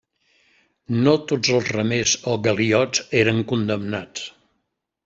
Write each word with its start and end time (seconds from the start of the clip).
No 1.07 1.13
tots 1.33 1.53
els 1.57 1.69
remers 1.75 2.17
o 2.33 2.35
galiots 2.49 3.05
eren 3.21 3.47
condemnats. 3.55 4.27